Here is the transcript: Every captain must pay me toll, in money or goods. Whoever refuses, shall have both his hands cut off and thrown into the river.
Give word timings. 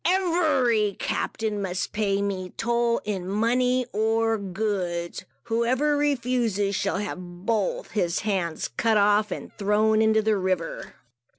Every 0.03 0.95
captain 0.97 1.61
must 1.61 1.91
pay 1.91 2.23
me 2.23 2.53
toll, 2.57 3.01
in 3.05 3.29
money 3.29 3.85
or 3.93 4.39
goods. 4.39 5.25
Whoever 5.43 5.95
refuses, 5.95 6.73
shall 6.75 6.97
have 6.97 7.45
both 7.45 7.91
his 7.91 8.21
hands 8.21 8.67
cut 8.77 8.97
off 8.97 9.29
and 9.29 9.55
thrown 9.59 10.01
into 10.01 10.23
the 10.23 10.37
river. 10.37 10.95